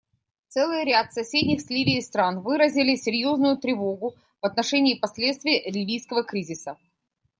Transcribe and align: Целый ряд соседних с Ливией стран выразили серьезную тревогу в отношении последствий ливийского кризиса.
Целый 0.47 0.83
ряд 0.83 1.13
соседних 1.13 1.61
с 1.61 1.69
Ливией 1.69 2.01
стран 2.01 2.41
выразили 2.41 2.95
серьезную 2.95 3.55
тревогу 3.57 4.15
в 4.41 4.45
отношении 4.47 4.95
последствий 4.97 5.61
ливийского 5.69 6.23
кризиса. 6.23 6.75